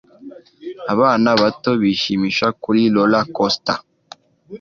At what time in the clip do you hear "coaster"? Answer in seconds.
3.35-3.77